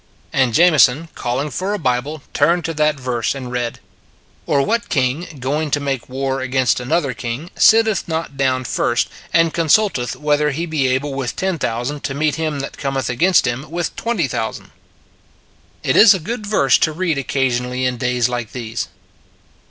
[0.33, 3.79] And Jameson, calling for a Bible, turned to that verse and read:
[4.47, 9.09] Or what king, going to make war against an other king, sitteth not down first
[9.31, 13.45] and consulteth whether he be able with ten thousand to meet him that cometh against
[13.45, 14.71] him with twenty thou sand?
[15.83, 17.85] 34 It s a Good Old World It is a good verse to read occasionally
[17.85, 18.87] in days like these.